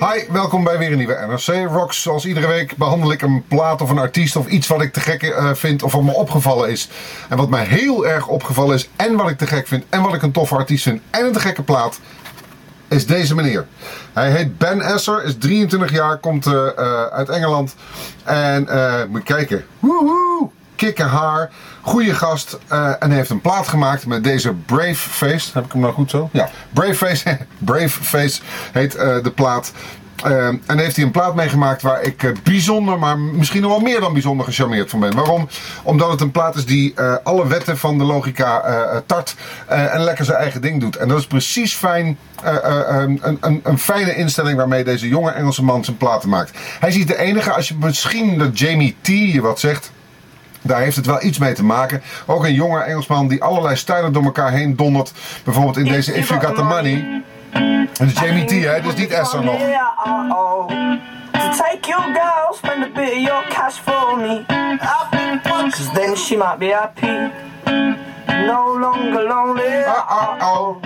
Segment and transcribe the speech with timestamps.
[0.00, 2.02] Hi, welkom bij weer een nieuwe NRC Rocks.
[2.02, 5.00] Zoals iedere week behandel ik een plaat of een artiest of iets wat ik te
[5.00, 6.88] gek eh, vind of wat me opgevallen is.
[7.28, 10.14] En wat mij heel erg opgevallen is en wat ik te gek vind en wat
[10.14, 12.00] ik een toffe artiest vind en een te gekke plaat
[12.88, 13.66] is deze meneer.
[14.12, 16.66] Hij heet Ben Esser, is 23 jaar, komt uh,
[17.02, 17.74] uit Engeland.
[18.24, 18.68] En
[19.10, 19.64] moet kijken.
[19.78, 20.50] Woehoe!
[20.80, 22.58] Kikke haar, goede gast.
[22.72, 25.50] Uh, en heeft een plaat gemaakt met deze Brave Face.
[25.52, 26.28] Heb ik hem nou goed zo?
[26.32, 27.38] Ja, Brave Face.
[27.58, 28.40] Brave Face
[28.72, 29.72] heet de plaat.
[30.26, 33.80] Uh, en heeft hij een plaat meegemaakt waar ik uh, bijzonder, maar misschien nog wel
[33.80, 35.14] meer dan bijzonder gecharmeerd van ben.
[35.14, 35.48] Waarom?
[35.82, 39.34] Omdat het een plaat is die uh, alle wetten van de logica tart
[39.66, 40.96] en lekker zijn eigen ding doet.
[40.96, 45.84] En dat is precies fijn, een, een, een, fijne instelling waarmee deze jonge Engelse man
[45.84, 46.58] zijn platen maakt.
[46.80, 49.92] Hij is niet de enige, als je misschien dat Jamie T je wat zegt.
[50.62, 52.02] Daar heeft het wel iets mee te maken.
[52.26, 55.12] Ook een jonge Engelsman die allerlei stijlen door elkaar heen dondert.
[55.44, 57.22] Bijvoorbeeld in deze If You Got The Money.
[57.52, 58.80] En is Jamie T, hè?
[58.80, 59.60] Dus niet Esther nog.
[61.56, 64.44] take your girl, spend a bit of your cash for me.
[65.80, 67.32] Cause then she might be happy.
[68.26, 69.84] No longer lonely.
[69.84, 70.80] Uh-oh.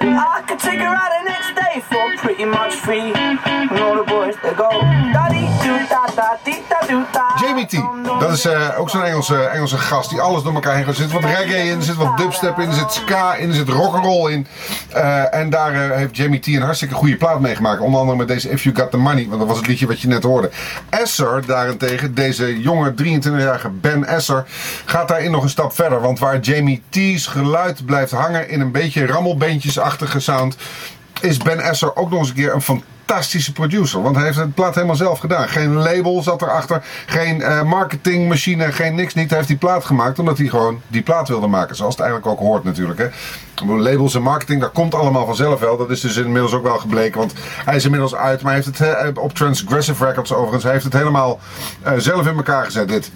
[0.00, 3.12] I could take her out the next day for pretty much free.
[3.14, 4.70] And all the boys, they go,
[7.40, 7.72] Jamie T,
[8.20, 10.94] dat is uh, ook zo'n Engelse, Engelse gast die alles door elkaar heen gaat.
[10.94, 13.54] Er zit wat reggae in, er zit wat dubstep in, er zit ska in, er
[13.54, 14.46] zit rock'n'roll in.
[14.96, 17.80] Uh, en daar uh, heeft Jamie T een hartstikke goede plaat meegemaakt.
[17.80, 20.00] Onder andere met deze If You Got The Money, want dat was het liedje wat
[20.00, 20.50] je net hoorde.
[20.88, 24.44] Esser daarentegen, deze jonge 23-jarige Ben Esser,
[24.84, 26.00] gaat daarin nog een stap verder.
[26.00, 30.56] Want waar Jamie T's geluid blijft hangen in een beetje rammelbeentjesachtige sound,
[31.20, 34.02] is Ben Esser ook nog eens een keer een fantastische fantastische producer.
[34.02, 35.48] Want hij heeft het plaat helemaal zelf gedaan.
[35.48, 36.84] Geen label zat erachter.
[37.06, 38.72] Geen uh, marketingmachine.
[38.72, 39.28] Geen niks niet.
[39.28, 41.76] Hij heeft die plaat gemaakt omdat hij gewoon die plaat wilde maken.
[41.76, 42.98] Zoals het eigenlijk ook hoort natuurlijk.
[42.98, 43.08] Hè.
[43.66, 45.76] Labels en marketing, dat komt allemaal vanzelf wel.
[45.76, 47.18] Dat is dus inmiddels ook wel gebleken.
[47.18, 47.32] Want
[47.64, 48.42] hij is inmiddels uit.
[48.42, 50.62] Maar hij heeft het op Transgressive Records overigens.
[50.62, 51.40] Hij heeft het helemaal
[51.86, 53.10] uh, zelf in elkaar gezet dit.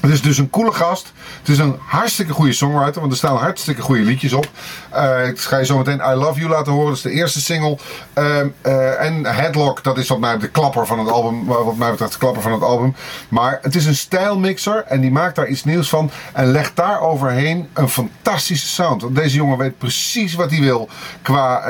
[0.00, 1.12] Het is dus een coole gast.
[1.38, 4.48] Het is een hartstikke goede songwriter, want er staan hartstikke goede liedjes op.
[4.94, 7.40] Uh, ik ga je zo meteen I Love You laten horen, dat is de eerste
[7.40, 7.78] single.
[8.14, 8.24] Uh,
[8.66, 12.12] uh, en Headlock, dat is wat mij de klapper van het album, wat mij betreft
[12.12, 12.94] de klapper van het album.
[13.28, 17.00] Maar het is een stijlmixer en die maakt daar iets nieuws van en legt daar
[17.00, 19.02] overheen een fantastische sound.
[19.02, 20.88] Want deze jongen weet precies wat hij wil
[21.22, 21.62] qua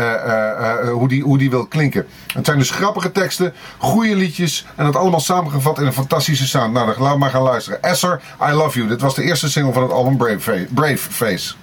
[0.93, 2.07] hoe, die, hoe die wil klinken.
[2.33, 6.73] Het zijn dus grappige teksten, goede liedjes en dat allemaal samengevat in een fantastische sound.
[6.73, 7.83] Nou, dan laat maar gaan luisteren.
[7.83, 8.18] Esser
[8.51, 8.89] I Love You.
[8.89, 10.67] Dit was de eerste single van het album Brave Face.
[10.71, 11.55] Brave Face.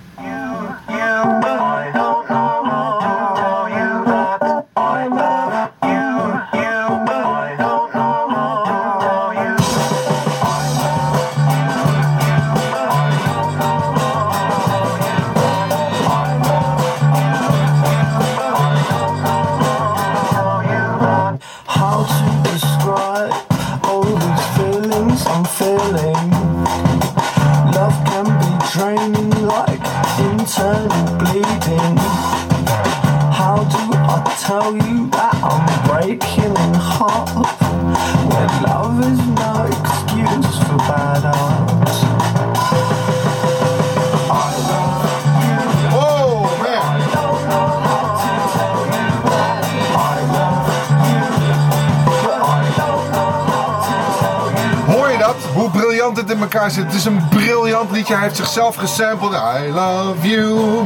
[34.45, 36.55] tell you that I'm breaking
[37.01, 37.29] up
[38.29, 39.34] when love is
[56.35, 56.85] in elkaar zit.
[56.85, 58.13] Het is een briljant liedje.
[58.13, 59.31] Hij heeft zichzelf gesampled.
[59.31, 60.83] I love you.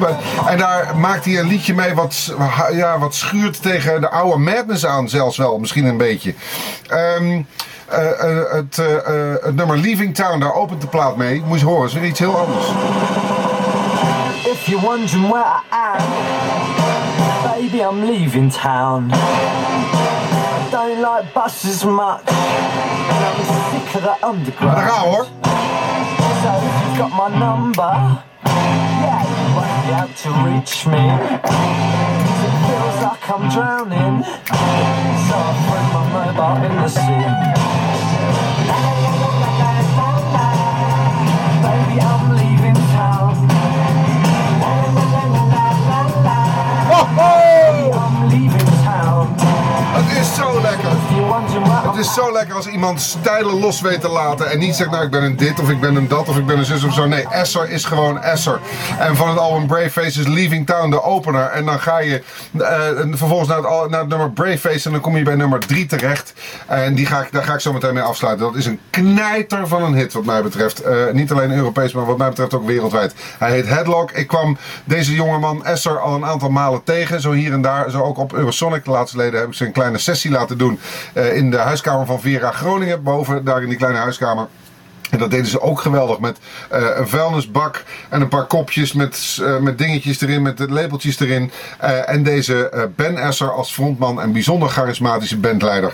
[0.47, 2.33] En daar maakt hij een liedje mee wat,
[2.71, 5.09] ja, wat schuurt tegen de oude Madness aan.
[5.09, 6.33] Zelfs wel, misschien een beetje.
[6.91, 7.47] Um,
[7.91, 8.87] uh, uh, het, uh,
[9.41, 11.43] het, nummer Leaving Town, daar opent de plaat mee.
[11.45, 12.65] Moet je horen, is weer iets heel anders.
[14.43, 16.03] If you're wondering where I am,
[17.43, 19.11] baby I'm leaving town.
[20.71, 22.23] don't like buses much.
[22.27, 24.75] And I'm sick of the underground.
[24.75, 25.48] Daar gaan we hoor.
[26.41, 31.03] So if you've got my number, yeah, you won't to reach me.
[31.43, 34.23] Cause it feels like I'm drowning.
[34.23, 37.68] So I threw my mobile in the sea.
[51.89, 52.55] Het is zo lekker.
[52.55, 54.51] Als iemand stijlen los weet te laten.
[54.51, 56.45] En niet zegt, nou ik ben een dit of ik ben een dat of ik
[56.45, 57.07] ben een zus of zo.
[57.07, 58.59] Nee, Esser is gewoon Esser.
[58.99, 61.45] En van het album Brave Face is Leaving Town de opener.
[61.45, 62.65] En dan ga je uh,
[63.11, 64.85] vervolgens naar het, naar nummer Brave Face.
[64.85, 66.33] En dan kom je bij nummer 3 terecht.
[66.67, 68.45] En die ga ik, daar ga ik zo meteen mee afsluiten.
[68.45, 70.85] Dat is een knijter van een hit wat mij betreft.
[70.85, 73.13] Uh, niet alleen Europees, maar wat mij betreft ook wereldwijd.
[73.37, 74.11] Hij heet Headlock.
[74.11, 77.21] Ik kwam deze jongeman Esser al een aantal malen tegen.
[77.21, 77.89] Zo hier en daar.
[77.89, 78.83] Zo ook op Eurosonic.
[78.83, 80.78] De laatste leden heb ik ze een kleine sessie laten doen.
[81.13, 83.03] Uh, in de huiskamer van Vera Groningen.
[83.03, 84.47] Boven, daar in die kleine huiskamer.
[85.19, 86.37] En dat deden ze ook geweldig met
[86.73, 91.51] uh, een vuilnisbak en een paar kopjes met, uh, met dingetjes erin, met labeltjes erin.
[91.83, 95.93] Uh, en deze Ben Esser als frontman en bijzonder charismatische bandleider.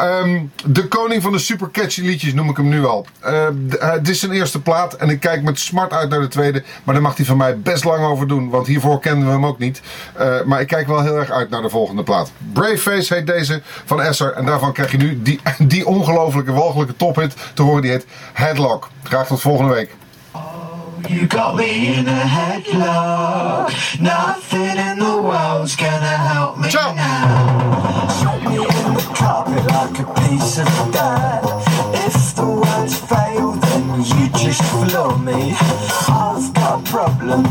[0.00, 3.06] Um, de koning van de super catchy liedjes noem ik hem nu al.
[3.78, 6.62] Het is zijn eerste plaat en ik kijk met smart uit naar de tweede.
[6.84, 9.46] Maar daar mag hij van mij best lang over doen, want hiervoor kenden we hem
[9.46, 9.80] ook niet.
[10.44, 12.32] maar ik kijk wel heel erg uit naar de volgende plaat.
[12.52, 15.40] Brave Face heet deze van Esser en daarvan krijg je nu die,
[15.74, 17.82] die ongelofelijke, walgelijke tophit te horen.
[17.82, 18.06] Die heet
[18.54, 18.88] Headlock.
[19.02, 19.96] Graag tot volgende week.
[21.08, 23.72] You got me in a headlock.
[24.00, 26.94] Nothing in the world's gonna help me Ciao.
[26.94, 28.06] now.
[28.22, 31.42] Drop me in the carpet like a piece of dirt.
[32.06, 35.54] If the words fail, then you just floor me.
[36.08, 37.44] I've got a problem.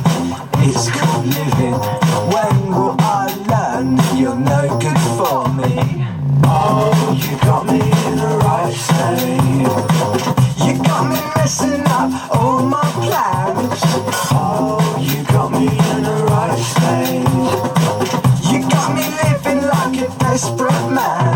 [20.74, 21.33] my